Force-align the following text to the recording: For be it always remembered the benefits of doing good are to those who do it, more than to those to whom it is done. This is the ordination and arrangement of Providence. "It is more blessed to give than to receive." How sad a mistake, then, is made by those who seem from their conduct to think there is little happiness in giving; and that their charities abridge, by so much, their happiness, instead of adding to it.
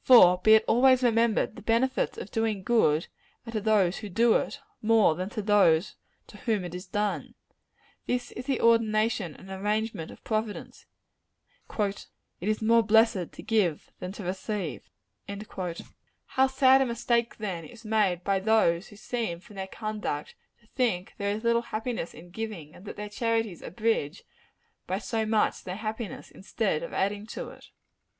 For 0.00 0.38
be 0.38 0.54
it 0.54 0.64
always 0.66 1.04
remembered 1.04 1.54
the 1.54 1.62
benefits 1.62 2.18
of 2.18 2.32
doing 2.32 2.64
good 2.64 3.06
are 3.46 3.52
to 3.52 3.60
those 3.60 3.98
who 3.98 4.08
do 4.08 4.34
it, 4.34 4.58
more 4.82 5.14
than 5.14 5.30
to 5.30 5.40
those 5.40 5.94
to 6.26 6.36
whom 6.38 6.64
it 6.64 6.74
is 6.74 6.88
done. 6.88 7.36
This 8.04 8.32
is 8.32 8.46
the 8.46 8.60
ordination 8.60 9.36
and 9.36 9.48
arrangement 9.50 10.10
of 10.10 10.24
Providence. 10.24 10.86
"It 11.78 12.08
is 12.40 12.60
more 12.60 12.82
blessed 12.82 13.30
to 13.30 13.42
give 13.44 13.92
than 14.00 14.10
to 14.14 14.24
receive." 14.24 14.90
How 15.28 16.48
sad 16.48 16.80
a 16.80 16.84
mistake, 16.84 17.36
then, 17.36 17.64
is 17.64 17.84
made 17.84 18.24
by 18.24 18.40
those 18.40 18.88
who 18.88 18.96
seem 18.96 19.38
from 19.38 19.54
their 19.54 19.68
conduct 19.68 20.34
to 20.60 20.66
think 20.66 21.14
there 21.18 21.30
is 21.36 21.44
little 21.44 21.62
happiness 21.62 22.14
in 22.14 22.30
giving; 22.30 22.74
and 22.74 22.84
that 22.84 22.96
their 22.96 23.08
charities 23.08 23.62
abridge, 23.62 24.24
by 24.88 24.98
so 24.98 25.24
much, 25.24 25.62
their 25.62 25.76
happiness, 25.76 26.32
instead 26.32 26.82
of 26.82 26.92
adding 26.92 27.26
to 27.28 27.50
it. 27.50 27.66